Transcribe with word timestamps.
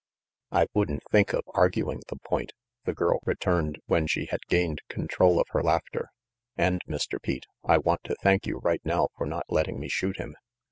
"I 0.51 0.65
wouldn't 0.73 1.03
think 1.11 1.31
of 1.31 1.43
arguing 1.53 2.01
the 2.07 2.15
point," 2.25 2.53
the 2.85 2.93
girl 2.95 3.19
returned 3.23 3.77
when 3.85 4.07
she 4.07 4.25
had 4.25 4.39
gained 4.47 4.81
control 4.89 5.39
of 5.39 5.45
her 5.51 5.61
laughter, 5.61 6.09
"and, 6.57 6.81
Mr, 6.89 7.21
Pete, 7.21 7.45
I 7.63 7.77
want 7.77 8.03
to 8.05 8.15
thank 8.23 8.47
you 8.47 8.57
right 8.63 8.81
now 8.83 9.09
for 9.15 9.27
not 9.27 9.45
letting 9.49 9.79
me 9.79 9.89
shoot 9.89 10.17
him." 10.19 10.35